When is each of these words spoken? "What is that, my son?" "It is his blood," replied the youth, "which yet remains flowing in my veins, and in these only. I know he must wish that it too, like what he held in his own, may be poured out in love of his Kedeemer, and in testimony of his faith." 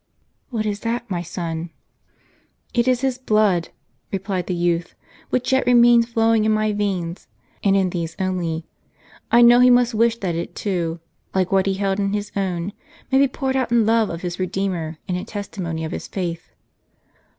"What 0.49 0.65
is 0.65 0.79
that, 0.79 1.07
my 1.11 1.21
son?" 1.21 1.69
"It 2.73 2.87
is 2.87 3.01
his 3.01 3.19
blood," 3.19 3.69
replied 4.11 4.47
the 4.47 4.55
youth, 4.55 4.95
"which 5.29 5.51
yet 5.51 5.67
remains 5.67 6.07
flowing 6.07 6.43
in 6.43 6.51
my 6.51 6.73
veins, 6.73 7.27
and 7.63 7.75
in 7.77 7.91
these 7.91 8.15
only. 8.17 8.65
I 9.31 9.43
know 9.43 9.59
he 9.59 9.69
must 9.69 9.93
wish 9.93 10.17
that 10.21 10.33
it 10.33 10.55
too, 10.55 10.99
like 11.35 11.51
what 11.51 11.67
he 11.67 11.75
held 11.75 11.99
in 11.99 12.13
his 12.13 12.31
own, 12.35 12.73
may 13.11 13.19
be 13.19 13.27
poured 13.27 13.55
out 13.55 13.71
in 13.71 13.85
love 13.85 14.09
of 14.09 14.23
his 14.23 14.37
Kedeemer, 14.37 14.97
and 15.07 15.17
in 15.17 15.25
testimony 15.27 15.85
of 15.85 15.91
his 15.91 16.07
faith." 16.07 16.49